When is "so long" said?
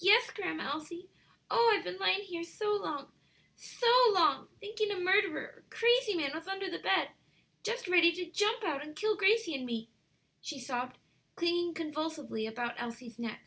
2.42-3.12, 3.54-4.48